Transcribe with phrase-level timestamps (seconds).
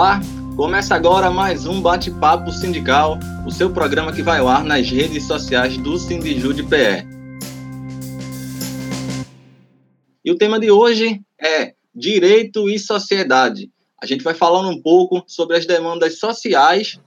[0.00, 0.18] Olá,
[0.56, 5.24] começa agora mais um Bate-Papo Sindical, o seu programa que vai ao ar nas redes
[5.24, 7.06] sociais do Sindijude PE.
[10.24, 13.70] E o tema de hoje é Direito e Sociedade.
[14.02, 16.98] A gente vai falando um pouco sobre as demandas sociais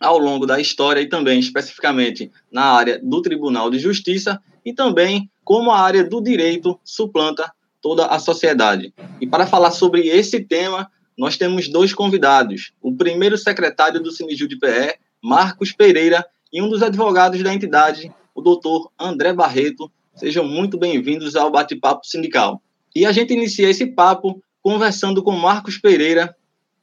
[0.00, 5.30] ao longo da história e também especificamente na área do Tribunal de Justiça e também
[5.44, 7.52] como a área do direito suplanta
[7.82, 8.94] toda a sociedade.
[9.20, 12.72] E para falar sobre esse tema, nós temos dois convidados.
[12.80, 18.10] O primeiro secretário do Siniju de PE, Marcos Pereira, e um dos advogados da entidade,
[18.34, 19.92] o doutor André Barreto.
[20.14, 22.62] Sejam muito bem-vindos ao Bate-Papo Sindical.
[22.96, 26.34] E a gente inicia esse papo conversando com Marcos Pereira,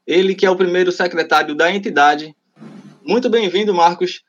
[0.06, 2.36] ele que é o primeiro secretário da entidade.
[3.04, 4.22] Muito bem-vindo, Marcos.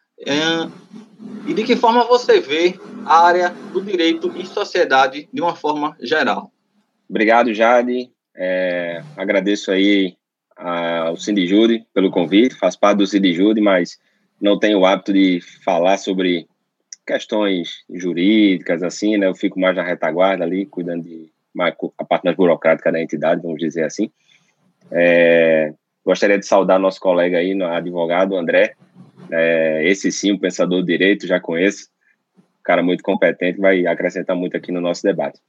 [1.46, 5.94] E de que forma você vê a área do direito e sociedade de uma forma
[6.00, 6.50] geral?
[7.06, 8.10] Obrigado, Jade.
[8.40, 10.16] É, agradeço aí
[10.56, 13.98] ao Sindijude pelo convite, faço parte do Sindijude, mas
[14.40, 16.46] não tenho o hábito de falar sobre
[17.04, 19.26] questões jurídicas, assim, né?
[19.26, 23.42] Eu fico mais na retaguarda ali, cuidando de mais, a parte mais burocrática da entidade,
[23.42, 24.10] vamos dizer assim.
[24.92, 25.72] É,
[26.04, 28.74] gostaria de saudar nosso colega aí, advogado André,
[29.32, 31.88] é, esse sim, um pensador de direito, já conheço,
[32.62, 35.40] cara muito competente, vai acrescentar muito aqui no nosso debate.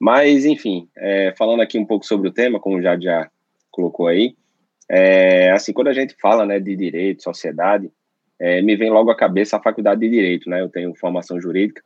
[0.00, 3.28] Mas, enfim, é, falando aqui um pouco sobre o tema, como já já
[3.70, 4.34] colocou aí,
[4.90, 7.90] é, assim, quando a gente fala né, de direito, sociedade,
[8.40, 10.62] é, me vem logo à cabeça a faculdade de direito, né?
[10.62, 11.82] Eu tenho formação jurídica,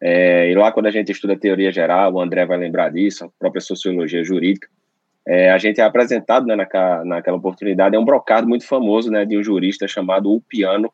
[0.00, 3.28] é, e lá quando a gente estuda teoria geral, o André vai lembrar disso, a
[3.38, 4.68] própria sociologia jurídica,
[5.26, 9.24] é, a gente é apresentado né, naquela, naquela oportunidade, é um brocado muito famoso né,
[9.24, 10.92] de um jurista chamado Ulpiano,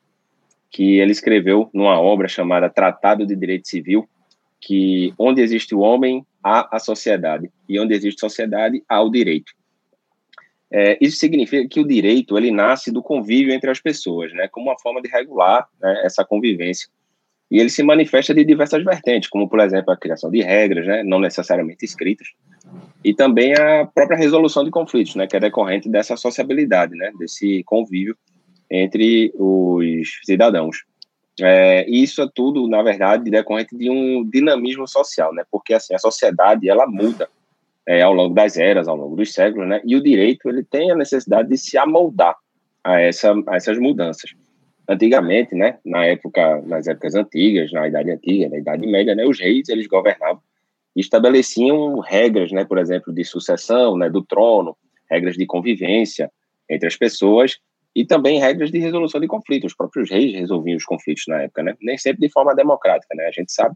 [0.71, 4.09] que ele escreveu numa obra chamada Tratado de Direito Civil,
[4.61, 9.53] que onde existe o homem, há a sociedade, e onde existe sociedade, há o direito.
[10.73, 14.67] É, isso significa que o direito ele nasce do convívio entre as pessoas, né, como
[14.67, 16.89] uma forma de regular né, essa convivência.
[17.51, 21.03] E ele se manifesta de diversas vertentes, como, por exemplo, a criação de regras, né,
[21.03, 22.29] não necessariamente escritas,
[23.05, 27.65] e também a própria resolução de conflitos, né, que é decorrente dessa sociabilidade, né, desse
[27.65, 28.17] convívio
[28.71, 30.85] entre os cidadãos.
[31.43, 35.45] É, isso é tudo, na verdade, decorrente de um dinamismo social, né?
[35.51, 37.29] Porque assim a sociedade ela muda
[37.87, 39.81] é, ao longo das eras, ao longo dos séculos, né?
[39.85, 42.37] E o direito ele tem a necessidade de se amoldar
[42.85, 44.31] a, essa, a essas mudanças.
[44.89, 45.79] Antigamente, né?
[45.85, 49.25] Na época, nas épocas antigas, na Idade Antiga, na Idade Média, né?
[49.25, 50.43] Os reis eles governavam
[50.97, 52.65] e estabeleciam regras, né?
[52.65, 54.11] Por exemplo, de sucessão, né?
[54.11, 54.77] Do trono,
[55.09, 56.31] regras de convivência
[56.69, 57.59] entre as pessoas
[57.95, 59.73] e também regras de resolução de conflitos.
[59.73, 61.75] Os próprios reis resolviam os conflitos na época, né?
[61.81, 63.27] Nem sempre de forma democrática, né?
[63.27, 63.75] A gente sabe,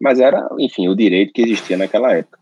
[0.00, 2.38] mas era, enfim, o direito que existia naquela época.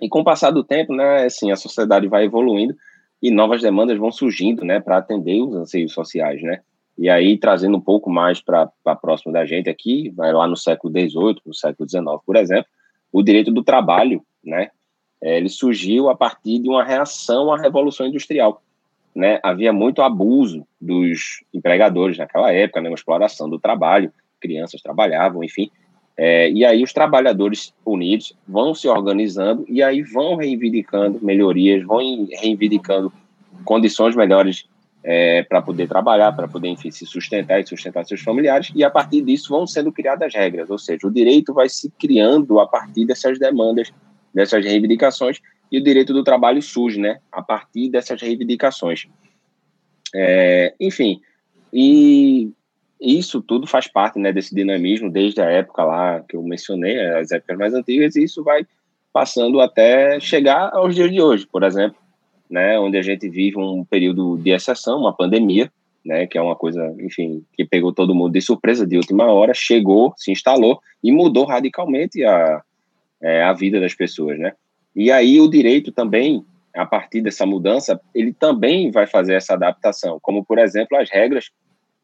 [0.00, 2.74] E com o passar do tempo, né, assim, a sociedade vai evoluindo
[3.20, 6.60] e novas demandas vão surgindo, né, para atender os anseios sociais, né?
[6.96, 8.70] E aí, trazendo um pouco mais para
[9.00, 12.66] próximo da gente aqui, vai lá no século XVIII, no século XIX, por exemplo,
[13.12, 14.70] o direito do trabalho, né?
[15.20, 18.62] É, ele surgiu a partir de uma reação à Revolução Industrial
[19.18, 25.42] né, havia muito abuso dos empregadores naquela época, né, uma exploração do trabalho, crianças trabalhavam,
[25.42, 25.68] enfim.
[26.16, 32.28] É, e aí os trabalhadores unidos vão se organizando e aí vão reivindicando melhorias, vão
[32.40, 33.12] reivindicando
[33.64, 34.66] condições melhores
[35.02, 38.90] é, para poder trabalhar, para poder, enfim, se sustentar e sustentar seus familiares, e a
[38.90, 43.04] partir disso vão sendo criadas regras, ou seja, o direito vai se criando a partir
[43.04, 43.92] dessas demandas,
[44.32, 45.40] dessas reivindicações,
[45.70, 49.06] e o direito do trabalho surge, né, a partir dessas reivindicações.
[50.14, 51.20] É, enfim,
[51.72, 52.50] e
[53.00, 57.30] isso tudo faz parte, né, desse dinamismo desde a época lá que eu mencionei, as
[57.30, 58.66] épocas mais antigas, e isso vai
[59.12, 61.98] passando até chegar aos dias de hoje, por exemplo,
[62.50, 65.70] né, onde a gente vive um período de exceção, uma pandemia,
[66.04, 69.52] né, que é uma coisa, enfim, que pegou todo mundo de surpresa de última hora,
[69.54, 72.62] chegou, se instalou e mudou radicalmente a,
[73.20, 74.54] é, a vida das pessoas, né?
[74.98, 76.44] E aí o direito também,
[76.74, 81.52] a partir dessa mudança, ele também vai fazer essa adaptação, como, por exemplo, as regras,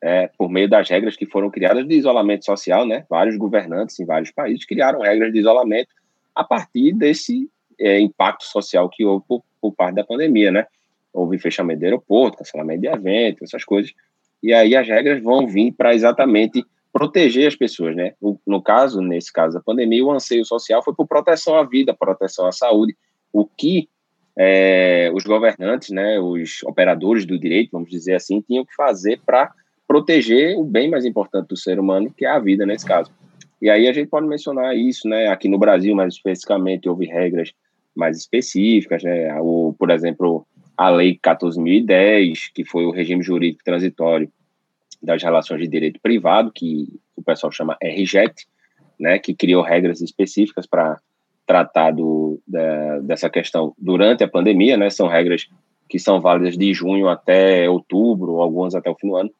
[0.00, 3.04] é, por meio das regras que foram criadas de isolamento social, né?
[3.10, 5.88] Vários governantes em vários países criaram regras de isolamento
[6.36, 7.50] a partir desse
[7.80, 10.64] é, impacto social que houve por, por parte da pandemia, né?
[11.12, 13.92] Houve fechamento de aeroporto, cancelamento de eventos, essas coisas.
[14.40, 16.64] E aí as regras vão vir para exatamente
[16.94, 18.12] proteger as pessoas, né?
[18.46, 22.46] No, caso, nesse caso da pandemia, o anseio social foi por proteção à vida, proteção
[22.46, 22.96] à saúde,
[23.32, 23.88] o que
[24.38, 29.52] é, os governantes, né, os operadores do direito, vamos dizer assim, tinham que fazer para
[29.88, 33.10] proteger o bem mais importante do ser humano, que é a vida nesse caso.
[33.60, 35.26] E aí a gente pode mencionar isso, né?
[35.26, 37.52] Aqui no Brasil, mais especificamente, houve regras
[37.94, 39.34] mais específicas, né?
[39.40, 44.30] O, por exemplo, a Lei 14.010, que foi o regime jurídico transitório
[45.04, 48.46] das relações de direito privado, que o pessoal chama RJET,
[48.98, 50.98] né, que criou regras específicas para
[51.46, 55.48] tratar do, da, dessa questão durante a pandemia, né, são regras
[55.88, 59.30] que são válidas de junho até outubro, algumas até o fim do ano.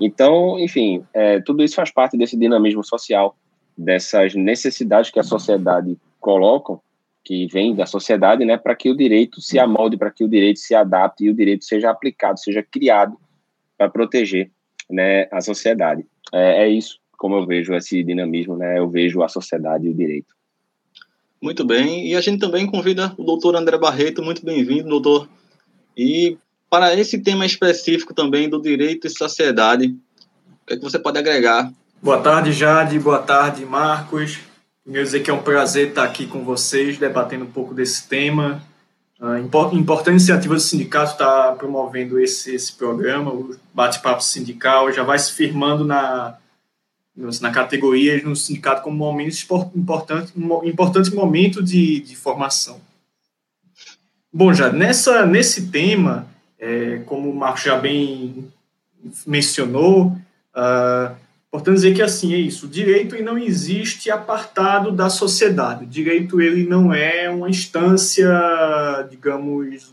[0.00, 3.36] Então, enfim, é, tudo isso faz parte desse dinamismo social,
[3.76, 6.78] dessas necessidades que a sociedade coloca,
[7.24, 10.60] que vem da sociedade, né, para que o direito se amolde, para que o direito
[10.60, 13.16] se adapte e o direito seja aplicado, seja criado
[13.76, 14.50] para proteger,
[14.90, 16.04] né, a sociedade.
[16.32, 18.78] É, é isso como eu vejo esse dinamismo, né?
[18.78, 20.34] Eu vejo a sociedade e o direito.
[21.42, 25.28] Muito bem, e a gente também convida o doutor André Barreto, muito bem-vindo, doutor.
[25.96, 26.38] E
[26.70, 31.18] para esse tema específico também do direito e sociedade, o que, é que você pode
[31.18, 31.72] agregar?
[32.02, 34.38] Boa tarde, Jade, boa tarde, Marcos.
[34.84, 38.62] Quero dizer que é um prazer estar aqui com vocês, debatendo um pouco desse tema.
[39.18, 45.18] A importante iniciativa do sindicato está promovendo esse, esse programa, o bate-papo sindical, já vai
[45.18, 46.36] se firmando na,
[47.40, 49.34] na categoria no sindicato como momento
[49.74, 52.78] importante, um importante momento de, de formação.
[54.30, 56.26] Bom, já nessa, nesse tema,
[56.58, 58.52] é, como o Marcos já bem
[59.26, 60.08] mencionou,
[60.54, 61.16] uh,
[61.48, 66.40] importante dizer que assim é isso, o direito não existe apartado da sociedade, o direito
[66.40, 68.28] ele não é uma instância,
[69.10, 69.92] digamos,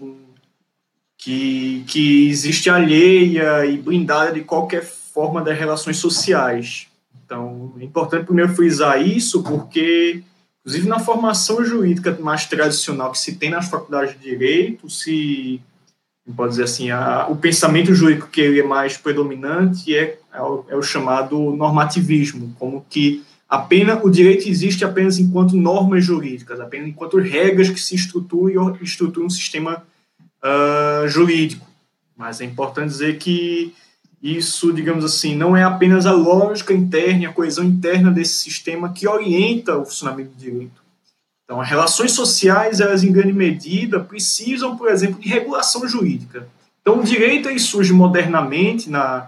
[1.18, 6.88] que, que existe alheia e blindada de qualquer forma das relações sociais.
[7.26, 10.22] Então, é importante primeiro frisar isso, porque,
[10.60, 15.62] inclusive na formação jurídica mais tradicional que se tem nas faculdades de direito, se
[16.32, 20.66] pode dizer assim, a, o pensamento jurídico que ele é mais predominante é, é o,
[20.70, 26.88] é, o, chamado normativismo, como que apenas o direito existe apenas enquanto normas jurídicas, apenas
[26.88, 29.84] enquanto regras que se estruturam estruturam um sistema
[30.42, 31.68] uh, jurídico.
[32.16, 33.74] Mas é importante dizer que
[34.22, 39.06] isso, digamos assim, não é apenas a lógica interna, a coesão interna desse sistema que
[39.06, 40.83] orienta o funcionamento do direito.
[41.54, 46.48] Então, as relações sociais, elas em grande medida precisam, por exemplo, de regulação jurídica.
[46.82, 49.28] Então, o direito aí surge modernamente na,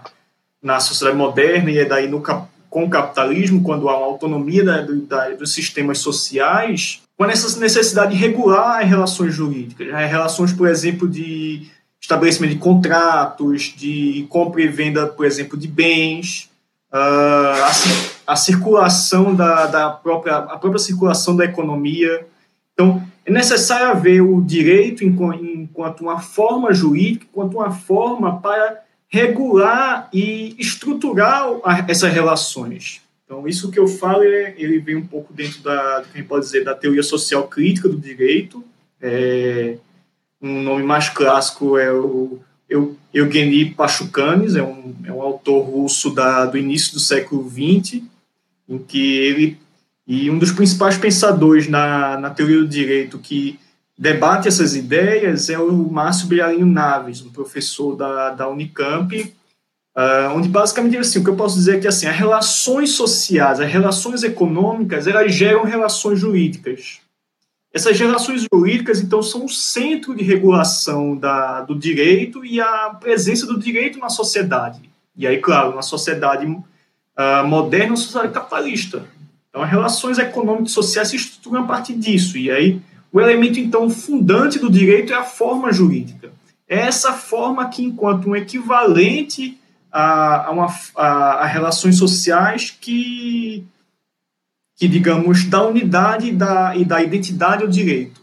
[0.60, 4.80] na sociedade moderna e é daí no, com o capitalismo, quando há uma autonomia da,
[4.82, 10.66] da, dos sistemas sociais, com essa necessidade de regular as relações jurídicas, as relações, por
[10.66, 11.68] exemplo, de
[12.00, 16.50] estabelecimento de contratos, de compra e venda, por exemplo, de bens,
[16.96, 17.64] uh,
[18.26, 22.26] a, a, circulação da, da própria, a própria circulação da economia.
[22.72, 30.08] Então, é necessário haver o direito enquanto uma forma jurídica, enquanto uma forma para regular
[30.12, 31.46] e estruturar
[31.88, 33.02] essas relações.
[33.24, 36.64] Então, isso que eu falo, é, ele vem um pouco dentro da, quem pode dizer,
[36.64, 38.64] da teoria social crítica do direito,
[39.00, 39.76] é,
[40.40, 42.38] um nome mais clássico é o
[43.12, 48.02] Eugeni Pachucanes, é um, é um autor russo da, do início do século XX,
[48.68, 49.58] em que ele
[50.06, 53.58] e um dos principais pensadores na, na teoria do direito que
[53.98, 59.34] debate essas ideias é o Márcio Brialinho Naves, um professor da, da Unicamp,
[59.96, 63.58] uh, onde basicamente assim, o que eu posso dizer é que assim, as relações sociais,
[63.58, 67.00] as relações econômicas, elas geram relações jurídicas.
[67.76, 73.44] Essas relações jurídicas, então, são o centro de regulação da, do direito e a presença
[73.44, 74.80] do direito na sociedade.
[75.14, 79.04] E aí, claro, na sociedade uh, moderna, uma sociedade capitalista.
[79.50, 82.38] Então, as relações econômicas e sociais se estruturam a partir disso.
[82.38, 82.80] E aí,
[83.12, 86.30] o elemento, então, fundante do direito é a forma jurídica.
[86.66, 89.60] É essa forma que, enquanto um equivalente
[89.92, 91.06] a, a, uma, a,
[91.42, 93.66] a relações sociais que
[94.76, 98.20] que, digamos, da unidade da, e da identidade ao direito.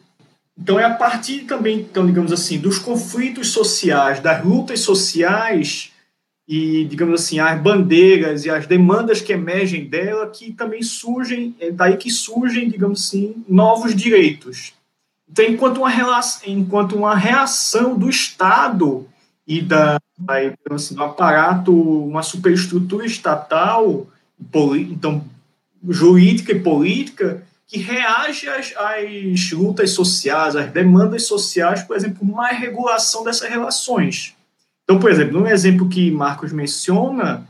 [0.57, 5.91] Então, é a partir também, então, digamos assim, dos conflitos sociais, das lutas sociais
[6.47, 11.71] e, digamos assim, as bandeiras e as demandas que emergem dela que também surgem, é
[11.71, 14.73] daí que surgem, digamos assim, novos direitos.
[15.29, 19.07] Então, enquanto uma, relação, enquanto uma reação do Estado
[19.47, 19.97] e da,
[20.69, 24.05] assim, do aparato, uma superestrutura estatal,
[24.91, 25.25] então,
[25.87, 32.59] jurídica e política que reage às, às, lutas sociais, às demandas sociais, por exemplo, mais
[32.59, 34.35] regulação dessas relações.
[34.83, 37.47] Então, por exemplo, num exemplo que Marcos menciona,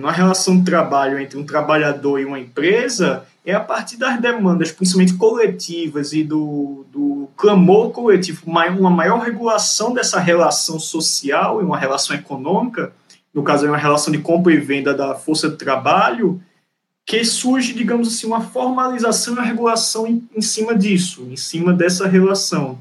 [0.00, 4.70] na relação de trabalho entre um trabalhador e uma empresa, é a partir das demandas,
[4.70, 11.76] principalmente coletivas, e do, do clamor coletivo, uma maior regulação dessa relação social e uma
[11.76, 12.92] relação econômica,
[13.34, 16.40] no caso, é uma relação de compra e venda da força de trabalho,
[17.04, 21.72] que surge, digamos assim, uma formalização e uma regulação em, em cima disso, em cima
[21.72, 22.78] dessa relação.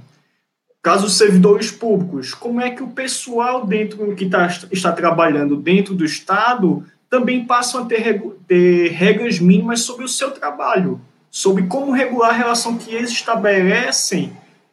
[0.81, 6.05] casos servidores públicos, como é que o pessoal dentro que tá, está trabalhando dentro do
[6.05, 12.29] Estado também passam a ter, ter regras mínimas sobre o seu trabalho, sobre como regular
[12.31, 14.31] a relação que eles estabelecem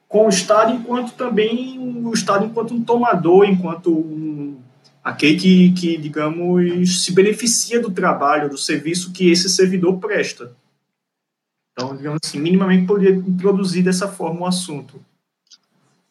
[0.09, 4.28] com o Estado, enquanto também o Estado enquanto um tomador, enquanto um,
[5.09, 10.55] aquele que, que, digamos, se beneficia do trabalho, do serviço que esse servidor presta.
[11.73, 15.03] Então, digamos assim, minimamente poderia introduzir dessa forma o assunto.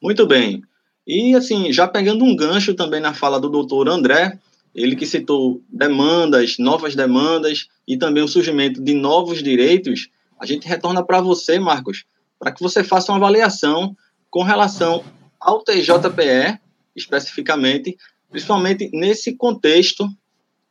[0.01, 0.63] Muito bem.
[1.05, 4.39] E, assim, já pegando um gancho também na fala do doutor André,
[4.73, 10.67] ele que citou demandas, novas demandas e também o surgimento de novos direitos, a gente
[10.67, 12.03] retorna para você, Marcos,
[12.39, 13.95] para que você faça uma avaliação
[14.31, 15.03] com relação
[15.39, 16.59] ao TJPE,
[16.95, 17.95] especificamente,
[18.37, 20.07] principalmente nesse contexto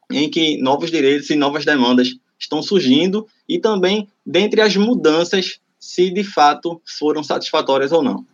[0.08, 6.08] em que novos direitos e novas demandas estão surgindo e também dentre as mudanças, se
[6.10, 8.24] de fato foram satisfatórias ou não.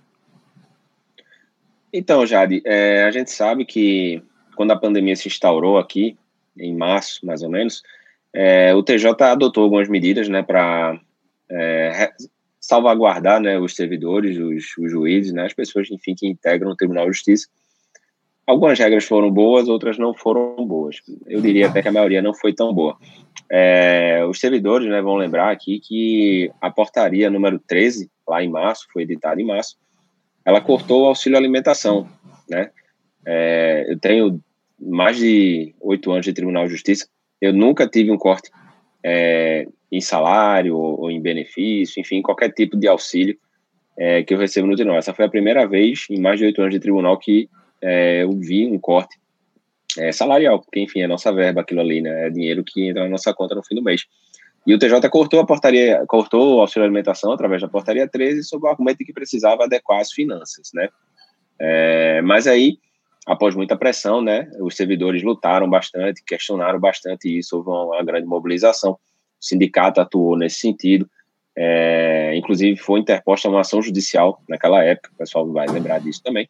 [1.91, 4.23] Então, Jade, é, a gente sabe que
[4.55, 6.15] quando a pandemia se instaurou aqui,
[6.59, 7.83] em março, mais ou menos,
[8.35, 11.01] é, o TJ adotou algumas medidas né, para
[11.51, 12.13] é,
[12.61, 17.07] salvaguardar né, os servidores, os, os, juízes, né, as pessoas, enfim, que integram o Tribunal
[17.07, 17.49] de Justiça.
[18.47, 20.97] Algumas regras foram boas, outras não foram boas.
[21.27, 22.97] Eu diria até que a maioria não foi tão boa.
[23.51, 28.87] É, os servidores né, vão lembrar aqui que a portaria número 13, lá em março,
[28.93, 29.77] foi editada em março,
[30.45, 32.09] ela cortou o auxílio alimentação,
[32.49, 32.71] né?
[33.25, 34.41] É, eu tenho
[34.81, 37.07] mais de oito anos de Tribunal de Justiça,
[37.41, 38.51] eu nunca tive um corte
[39.05, 43.37] é, em salário ou, ou, em benefício, enfim, qualquer tipo de auxílio
[43.97, 44.99] é, que eu recebo no tribunal.
[44.99, 47.49] Essa foi a primeira vez em mais de oito anos de tribunal que
[47.83, 49.19] é, eu vi um corte
[49.99, 52.27] é, salarial, porque, enfim, é nossa verba aquilo ali, né?
[52.27, 54.07] É dinheiro que entra na nossa conta no fim do mês.
[54.67, 58.65] E o TJ cortou a portaria, cortou o auxílio alimentação através da portaria 13 sob
[58.65, 60.89] o argumento de que precisava adequar as finanças, né?
[61.59, 62.79] É, mas aí,
[63.27, 68.93] após muita pressão, né, os servidores lutaram bastante, questionaram bastante isso, houve uma, grande mobilização.
[68.93, 68.99] O
[69.41, 71.09] sindicato atuou nesse sentido.
[71.57, 76.49] É, inclusive, foi interposta uma ação judicial naquela época, o pessoal vai lembrar disso também.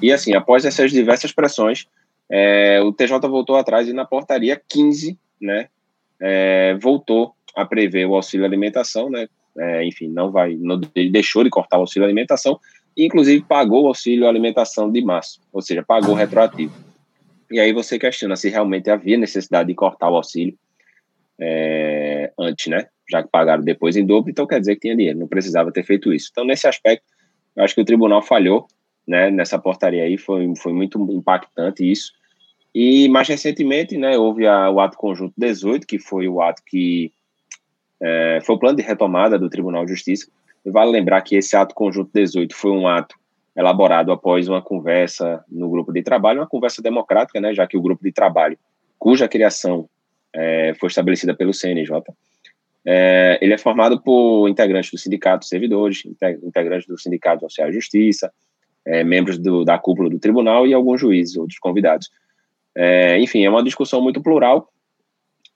[0.00, 1.86] E assim, após essas diversas pressões,
[2.30, 5.68] é, o TJ voltou atrás e na portaria 15, né,
[6.20, 9.28] é, voltou a prever o auxílio alimentação, né?
[9.56, 12.58] É, enfim, não vai, não, ele deixou de cortar o auxílio alimentação,
[12.96, 16.74] e inclusive pagou o auxílio alimentação de março, ou seja, pagou retroativo.
[17.50, 20.58] E aí você questiona se realmente havia necessidade de cortar o auxílio
[21.38, 22.86] é, antes, né?
[23.08, 25.84] Já que pagaram depois em dobro, então quer dizer que tinha dinheiro, não precisava ter
[25.84, 26.30] feito isso.
[26.32, 27.04] Então, nesse aspecto,
[27.54, 28.66] eu acho que o tribunal falhou,
[29.06, 29.30] né?
[29.30, 32.12] Nessa portaria aí, foi, foi muito impactante isso.
[32.74, 37.12] E mais recentemente, né, houve a, o ato conjunto 18, que foi o ato que
[38.02, 40.28] é, foi o plano de retomada do Tribunal de Justiça.
[40.66, 43.14] E vale lembrar que esse ato conjunto 18 foi um ato
[43.56, 47.82] elaborado após uma conversa no grupo de trabalho, uma conversa democrática, né, já que o
[47.82, 48.58] grupo de trabalho,
[48.98, 49.88] cuja criação
[50.32, 52.02] é, foi estabelecida pelo CNJ,
[52.84, 56.02] é, ele é formado por integrantes do sindicato servidores,
[56.42, 58.32] integrantes do sindicato social de justiça,
[58.86, 62.10] é, membros do, da cúpula do tribunal e alguns juízes, outros convidados.
[62.76, 64.68] É, enfim, é uma discussão muito plural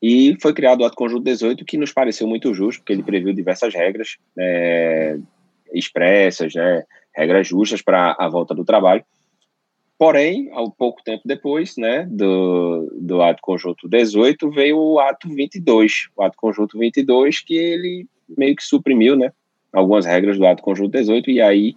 [0.01, 3.33] e foi criado o Ato Conjunto 18, que nos pareceu muito justo, porque ele previu
[3.33, 5.19] diversas regras é,
[5.73, 9.05] expressas, né, regras justas para a volta do trabalho.
[9.99, 16.09] Porém, ao pouco tempo depois né, do, do Ato Conjunto 18, veio o Ato 22,
[16.17, 18.07] o Ato Conjunto 22, que ele
[18.37, 19.33] meio que suprimiu né,
[19.73, 21.75] algumas regras do Ato Conjunto 18, e aí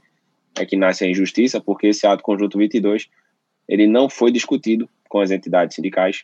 [0.58, 3.08] é que nasce a injustiça, porque esse Ato Conjunto 22
[3.68, 6.24] ele não foi discutido com as entidades sindicais.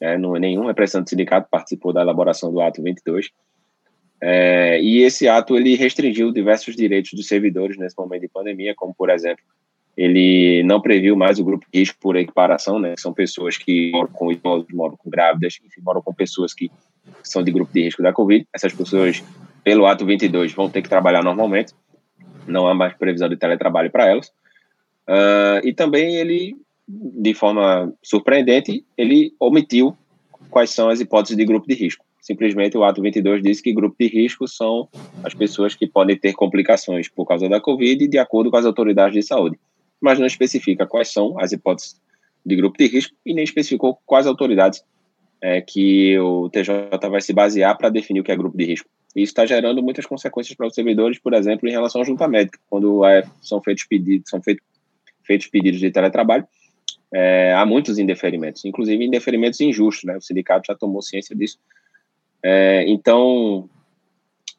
[0.00, 3.30] É, não, nenhum representante do sindicato participou da elaboração do ato 22.
[4.20, 8.94] É, e esse ato ele restringiu diversos direitos dos servidores nesse momento de pandemia, como
[8.94, 9.44] por exemplo,
[9.96, 12.94] ele não previu mais o grupo de risco por equiparação, né?
[12.98, 16.70] São pessoas que moram com idosos, moram com grávidas, enfim, moram com pessoas que
[17.22, 18.46] são de grupo de risco da Covid.
[18.54, 19.22] Essas pessoas,
[19.64, 21.74] pelo ato 22, vão ter que trabalhar normalmente.
[22.46, 24.28] Não há mais previsão de teletrabalho para elas.
[25.08, 26.56] Uh, e também ele
[26.88, 29.96] de forma surpreendente, ele omitiu
[30.50, 32.04] quais são as hipóteses de grupo de risco.
[32.20, 34.88] Simplesmente o ato 22 diz que grupo de risco são
[35.22, 39.14] as pessoas que podem ter complicações por causa da Covid de acordo com as autoridades
[39.14, 39.58] de saúde.
[40.00, 42.00] Mas não especifica quais são as hipóteses
[42.44, 44.84] de grupo de risco e nem especificou quais autoridades
[45.40, 48.88] é, que o TJ vai se basear para definir o que é grupo de risco.
[49.16, 52.58] Isso está gerando muitas consequências para os servidores, por exemplo, em relação à junta médica,
[52.68, 53.00] quando
[53.40, 54.62] são feitos pedidos, são feito,
[55.24, 56.46] feitos pedidos de teletrabalho,
[57.12, 60.16] é, há muitos indeferimentos, inclusive indeferimentos injustos, né?
[60.16, 61.58] O sindicato já tomou ciência disso.
[62.42, 63.70] É, então,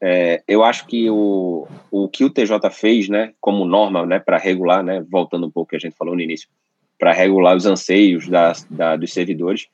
[0.00, 4.38] é, eu acho que o, o que o TJ fez, né, como norma, né, para
[4.38, 6.48] regular, né, voltando um pouco que a gente falou no início,
[6.98, 9.68] para regular os anseios da, da dos servidores,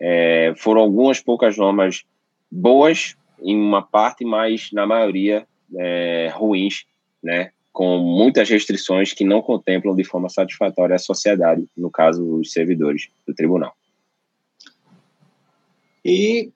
[0.00, 2.04] é, foram algumas poucas normas
[2.50, 6.84] boas em uma parte, mas na maioria é, ruins,
[7.22, 12.52] né, com muitas restrições que não contemplam de forma satisfatória a sociedade, no caso, os
[12.52, 13.74] servidores do tribunal.
[16.04, 16.52] E,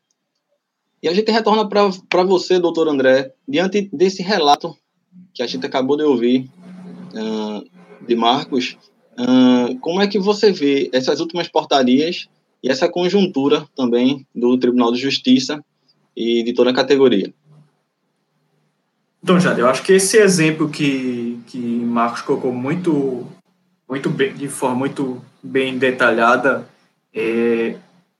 [1.02, 4.76] e a gente retorna para você, doutor André, diante desse relato
[5.34, 6.48] que a gente acabou de ouvir
[7.14, 8.76] uh, de Marcos,
[9.18, 12.28] uh, como é que você vê essas últimas portarias
[12.62, 15.64] e essa conjuntura também do Tribunal de Justiça
[16.18, 17.32] e de toda a categoria?
[19.22, 23.24] Então, Jade, eu acho que esse exemplo que, que Marcos colocou muito,
[23.88, 26.66] muito bem, de forma muito bem detalhada
[27.14, 27.76] é,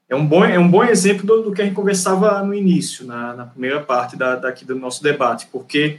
[0.09, 3.05] é, um, bom, é um bom exemplo do, do que a gente conversava no início,
[3.05, 5.99] na, na primeira parte da, daqui do nosso debate, porque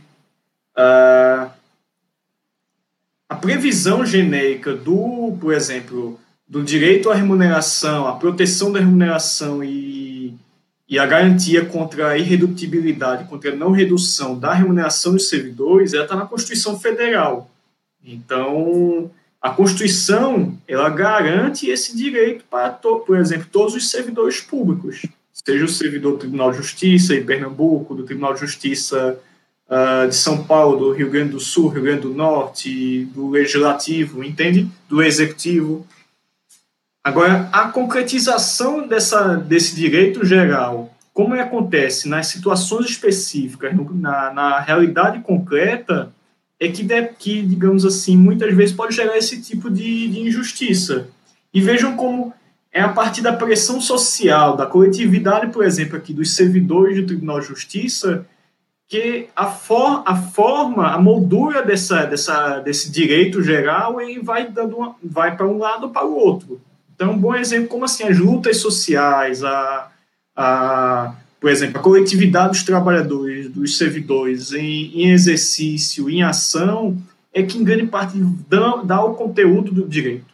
[0.77, 1.49] uh,
[3.27, 10.08] a previsão genérica do, por exemplo, do direito à remuneração, a proteção da remuneração e
[10.89, 16.03] e a garantia contra a irredutibilidade, contra a não redução da remuneração dos servidores, ela
[16.03, 17.51] está na Constituição Federal.
[18.03, 25.63] Então, a Constituição, ela garante esse direito para, por exemplo, todos os servidores públicos, seja
[25.63, 29.19] o servidor do Tribunal de Justiça em Pernambuco, do Tribunal de Justiça
[29.69, 34.23] uh, de São Paulo, do Rio Grande do Sul, Rio Grande do Norte, do Legislativo,
[34.23, 34.67] entende?
[34.89, 35.85] Do Executivo.
[37.09, 45.19] Agora, a concretização dessa, desse direito geral, como acontece nas situações específicas, na, na realidade
[45.21, 46.13] concreta,
[46.59, 51.07] é que, de, que, digamos assim, muitas vezes pode gerar esse tipo de, de injustiça.
[51.51, 52.31] E vejam como
[52.71, 57.39] é a partir da pressão social, da coletividade, por exemplo, aqui dos servidores do Tribunal
[57.39, 58.23] de Justiça,
[58.87, 64.93] que a, for, a forma, a moldura dessa, dessa, desse direito geral ele vai, dando
[65.03, 66.61] vai para um lado ou para o outro.
[66.99, 69.89] Então, um bom exemplo, como assim, as lutas sociais, a,
[70.35, 77.01] a, por exemplo, a coletividade dos trabalhadores, dos servidores em, em exercício, em ação,
[77.33, 78.17] é que em grande parte
[78.49, 80.25] dá, dá o conteúdo do direito.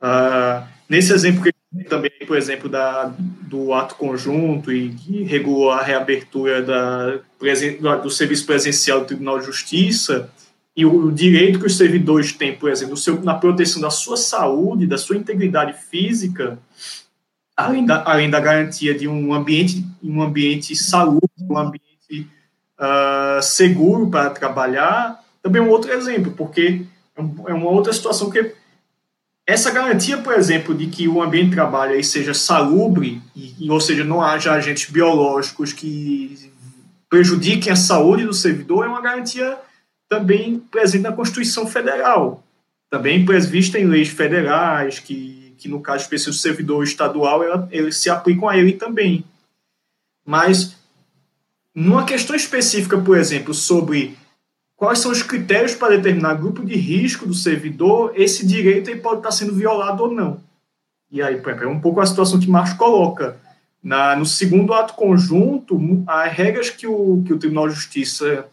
[0.00, 5.82] Uh, nesse exemplo que também, por exemplo, da, do ato conjunto e que regulou a
[5.82, 7.20] reabertura da,
[7.96, 10.30] do serviço presencial do Tribunal de Justiça,
[10.78, 14.86] e o direito que os servidores têm, por exemplo, seu, na proteção da sua saúde,
[14.86, 16.56] da sua integridade física,
[17.56, 22.30] além da, além da garantia de um ambiente, um ambiente saúde, um ambiente
[22.78, 26.86] uh, seguro para trabalhar, também é um outro exemplo, porque
[27.16, 28.54] é, é uma outra situação que
[29.44, 34.04] essa garantia, por exemplo, de que o ambiente de trabalho seja salubre, e, ou seja,
[34.04, 36.52] não haja agentes biológicos que
[37.10, 39.58] prejudiquem a saúde do servidor, é uma garantia
[40.08, 42.42] também presente na Constituição Federal,
[42.90, 47.96] também prevista em leis federais, que, que no caso específico do servidor estadual, ela, eles
[47.98, 49.24] se aplicam a ele também.
[50.24, 50.76] Mas,
[51.74, 54.16] numa questão específica, por exemplo, sobre
[54.76, 59.18] quais são os critérios para determinar grupo de risco do servidor, esse direito aí pode
[59.18, 60.40] estar sendo violado ou não.
[61.10, 63.36] E aí, é um pouco a situação que Marcos coloca.
[63.82, 68.46] Na, no segundo ato conjunto, as regras que o, que o Tribunal de Justiça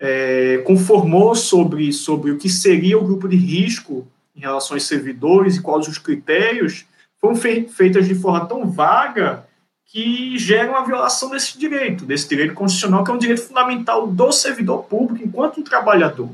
[0.00, 5.56] é, conformou sobre, sobre o que seria o grupo de risco em relação aos servidores
[5.56, 6.84] e quais os critérios,
[7.20, 9.46] foram feitas de forma tão vaga
[9.86, 14.32] que geram a violação desse direito, desse direito constitucional, que é um direito fundamental do
[14.32, 16.28] servidor público enquanto trabalhador.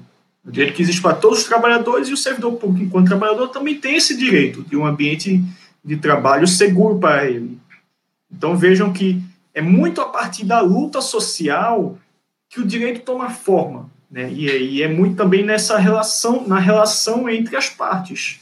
[0.44, 3.78] O direito que existe para todos os trabalhadores e o servidor público, enquanto trabalhador, também
[3.78, 5.42] tem esse direito de um ambiente
[5.84, 7.58] de trabalho seguro para ele.
[8.32, 11.98] Então vejam que é muito a partir da luta social
[12.50, 14.30] que o direito toma forma, né?
[14.30, 18.40] E, e é muito também nessa relação, na relação entre as partes.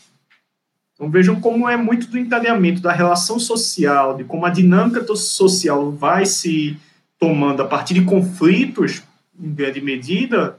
[0.94, 5.92] Então vejam como é muito do encadeamento da relação social, de como a dinâmica social
[5.92, 6.76] vai se
[7.18, 9.02] tomando a partir de conflitos,
[9.38, 10.58] em grande medida,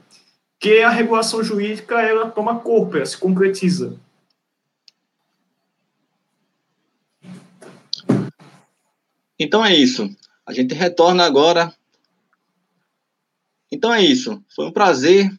[0.60, 3.98] que a regulação jurídica ela toma corpo, ela se concretiza.
[9.40, 10.08] Então é isso.
[10.46, 11.74] A gente retorna agora
[13.72, 14.44] então é isso.
[14.56, 15.32] Foi um prazer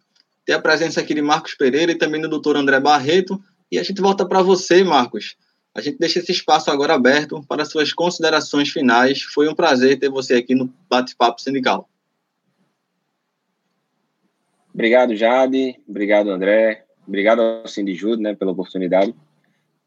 [0.44, 3.42] ter a presença aqui de Marcos Pereira e também do doutor André Barreto.
[3.70, 5.36] E a gente volta para você, Marcos.
[5.74, 9.22] A gente deixa esse espaço agora aberto para suas considerações finais.
[9.22, 11.88] Foi um prazer ter você aqui no Bate-Papo Sindical.
[14.74, 15.76] Obrigado, Jade.
[15.88, 16.84] Obrigado, André.
[17.06, 19.14] Obrigado ao Sindijude né, pela oportunidade.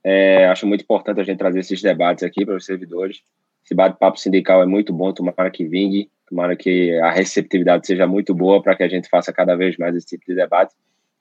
[0.03, 3.21] É, acho muito importante a gente trazer esses debates aqui para os servidores.
[3.63, 8.33] Esse bate-papo sindical é muito bom, tomara que vingue Tomara que a receptividade seja muito
[8.33, 10.73] boa para que a gente faça cada vez mais esse tipo de debate.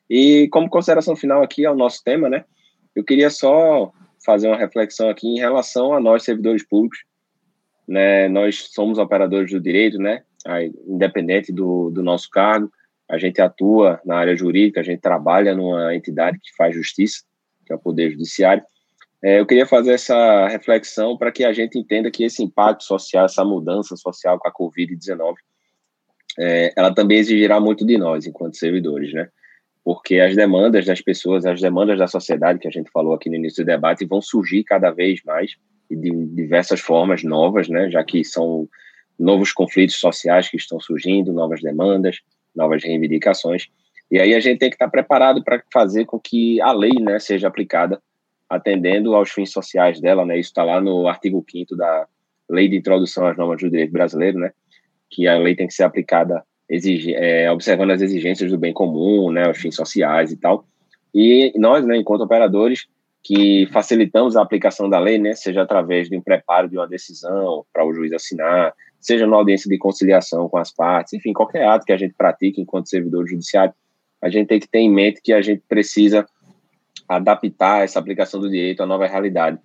[0.08, 2.46] E como consideração final aqui ao nosso tema, né?
[2.96, 3.92] Eu queria só
[4.24, 7.00] fazer uma reflexão aqui em relação a nós servidores públicos,
[7.86, 8.26] né?
[8.26, 10.22] Nós somos operadores do direito, né?
[10.86, 12.72] Independente do, do nosso cargo,
[13.06, 17.22] a gente atua na área jurídica, a gente trabalha numa entidade que faz justiça,
[17.66, 18.64] que é o Poder Judiciário.
[19.24, 23.26] É, eu queria fazer essa reflexão para que a gente entenda que esse impacto social,
[23.26, 25.34] essa mudança social com a Covid-19,
[26.38, 29.28] é, ela também exigirá muito de nós, enquanto servidores, né?
[29.84, 33.36] Porque as demandas das pessoas, as demandas da sociedade, que a gente falou aqui no
[33.36, 35.52] início do debate, vão surgir cada vez mais
[35.88, 37.90] e de diversas formas novas, né?
[37.90, 38.68] Já que são
[39.18, 42.18] novos conflitos sociais que estão surgindo, novas demandas,
[42.54, 43.68] novas reivindicações.
[44.10, 47.18] E aí a gente tem que estar preparado para fazer com que a lei né,
[47.18, 48.00] seja aplicada
[48.54, 50.38] atendendo aos fins sociais dela, né?
[50.38, 52.06] Isso está lá no artigo 5 da
[52.48, 54.52] Lei de Introdução às Normas do Direito Brasileiro, né?
[55.10, 59.30] Que a lei tem que ser aplicada exige, é, observando as exigências do bem comum,
[59.30, 59.50] né?
[59.50, 60.66] Os fins sociais e tal.
[61.14, 62.86] E nós, né, enquanto operadores,
[63.22, 65.34] que facilitamos a aplicação da lei, né?
[65.34, 69.68] Seja através de um preparo de uma decisão para o juiz assinar, seja na audiência
[69.68, 73.74] de conciliação com as partes, enfim, qualquer ato que a gente pratique enquanto servidor judiciário,
[74.20, 76.24] a gente tem que ter em mente que a gente precisa
[77.16, 79.58] adaptar essa aplicação do direito à nova realidade,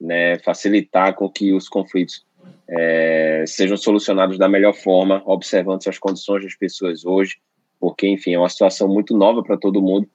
[0.00, 2.24] né, facilitar com que os conflitos
[2.68, 7.36] é, sejam solucionados da melhor forma, observando as condições das pessoas hoje,
[7.80, 10.08] porque, enfim, é uma situação muito nova para todo mundo,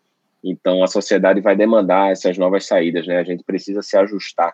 [0.44, 4.54] então a sociedade vai demandar essas novas saídas, né, a gente precisa se ajustar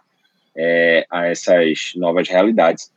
[0.55, 2.91] é, a essas novas realidades.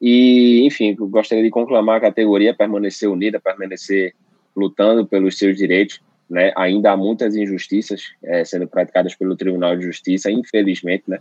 [0.00, 4.14] E, enfim, gostaria de conclamar a categoria permanecer unida, permanecer
[4.56, 6.00] lutando pelos seus direitos.
[6.30, 6.52] Né?
[6.56, 11.18] Ainda há muitas injustiças é, sendo praticadas pelo Tribunal de Justiça, infelizmente, né?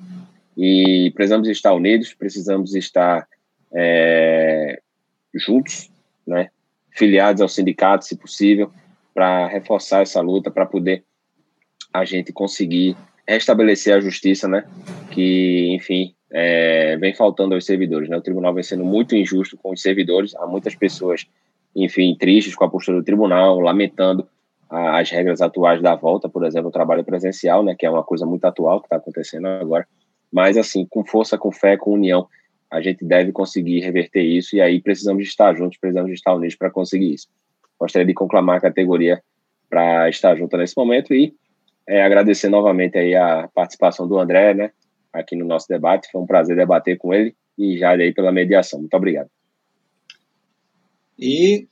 [0.56, 3.28] E precisamos estar unidos, precisamos estar
[3.74, 4.80] é,
[5.34, 5.89] juntos,
[6.28, 6.50] né?
[6.91, 8.72] Filiados ao sindicato, se possível,
[9.12, 11.04] para reforçar essa luta, para poder
[11.91, 12.95] a gente conseguir
[13.28, 14.63] restabelecer a justiça, né?
[15.10, 18.08] Que, enfim, é, vem faltando aos servidores.
[18.10, 18.17] Né?
[18.17, 20.36] O tribunal vem sendo muito injusto com os servidores.
[20.36, 21.26] Há muitas pessoas,
[21.76, 24.28] enfim, tristes com a postura do tribunal, lamentando
[24.69, 28.25] as regras atuais da volta, por exemplo, o trabalho presencial, né, que é uma coisa
[28.25, 29.88] muito atual que está acontecendo agora.
[30.32, 32.27] Mas, assim, com força, com fé, com união,
[32.71, 36.69] a gente deve conseguir reverter isso e aí precisamos estar juntos, precisamos estar unidos para
[36.69, 37.27] conseguir isso.
[37.79, 39.23] Gostaria de conclamar a categoria
[39.67, 41.34] para estar junto nesse momento e
[41.88, 44.71] é, agradecer novamente aí a participação do André, né,
[45.12, 46.12] aqui no nosso debate.
[46.12, 48.79] Foi um prazer debater com ele e já aí pela mediação.
[48.79, 49.29] Muito obrigado.
[51.17, 51.67] E,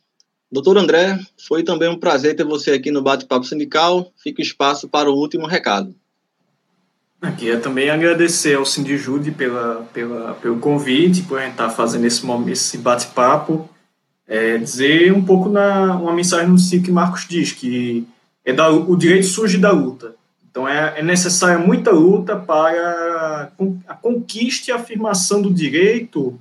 [0.52, 4.12] doutor André, foi também um prazer ter você aqui no Bate-Papo Sindical.
[4.22, 5.94] Fica espaço para o último recado.
[7.22, 12.06] Aqui é também agradecer ao Sindijude pela, pela, pelo convite, por a gente estar fazendo
[12.06, 13.68] esse, esse bate-papo.
[14.28, 18.06] É, dizer um pouco na uma mensagem no que Marcos diz, que
[18.44, 20.16] é da, o direito surge da luta.
[20.50, 23.52] Então é, é necessária muita luta para
[23.88, 26.38] a conquista e a afirmação do direito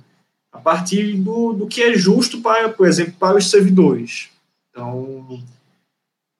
[0.57, 4.29] a partir do, do que é justo para, por exemplo, para os servidores.
[4.71, 5.39] Então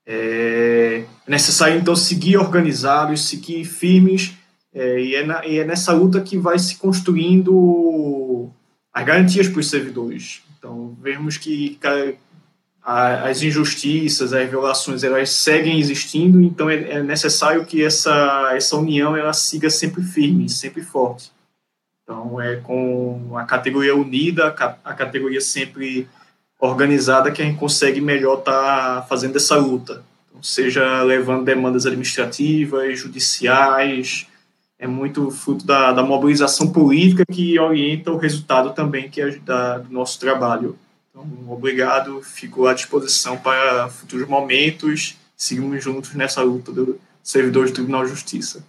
[0.05, 4.33] é, é necessário então seguir organizados, seguir firmes
[4.73, 8.49] é, e, é na, e é nessa luta que vai se construindo
[8.91, 10.41] as garantias para os servidores.
[10.57, 11.77] Então vemos que
[12.81, 19.15] as injustiças, as violações, elas seguem existindo, então é, é, necessário que essa, essa união
[19.15, 21.36] ela siga sempre firme, sempre forte.
[22.07, 26.07] Então é com a categoria unida, a categoria sempre
[26.57, 30.05] organizada que a gente consegue melhor estar tá fazendo essa luta.
[30.29, 34.25] Então, seja levando demandas administrativas, judiciais,
[34.79, 39.79] é muito fruto da, da mobilização política que orienta o resultado também que é da,
[39.79, 40.77] do nosso trabalho.
[41.09, 45.17] Então, obrigado, fico à disposição para futuros momentos.
[45.35, 48.63] Seguimos juntos nessa luta do servidor do Tribunal de Justiça.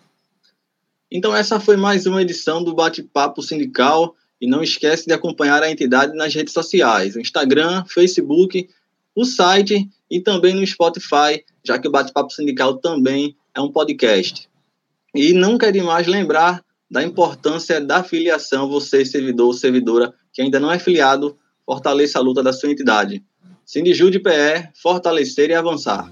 [1.10, 4.14] Então, essa foi mais uma edição do Bate-Papo Sindical.
[4.40, 8.68] E não esquece de acompanhar a entidade nas redes sociais: Instagram, Facebook,
[9.14, 14.48] o site e também no Spotify, já que o Bate-Papo Sindical também é um podcast.
[15.14, 20.70] E não quer demais lembrar da importância da filiação, você, servidor, servidora, que ainda não
[20.70, 23.22] é filiado, fortaleça a luta da sua entidade.
[23.66, 26.08] Sindijude PE, fortalecer e avançar.